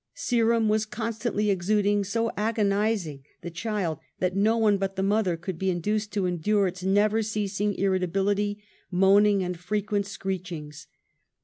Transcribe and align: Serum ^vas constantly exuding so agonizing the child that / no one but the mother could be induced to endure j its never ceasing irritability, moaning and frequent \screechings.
Serum 0.15 0.67
^vas 0.67 0.89
constantly 0.89 1.51
exuding 1.51 2.03
so 2.03 2.31
agonizing 2.35 3.23
the 3.41 3.51
child 3.51 3.99
that 4.19 4.35
/ 4.35 4.35
no 4.35 4.57
one 4.57 4.79
but 4.79 4.95
the 4.95 5.03
mother 5.03 5.37
could 5.37 5.59
be 5.59 5.69
induced 5.69 6.11
to 6.13 6.25
endure 6.25 6.65
j 6.65 6.69
its 6.69 6.83
never 6.83 7.21
ceasing 7.21 7.75
irritability, 7.75 8.63
moaning 8.89 9.43
and 9.43 9.59
frequent 9.59 10.07
\screechings. 10.07 10.87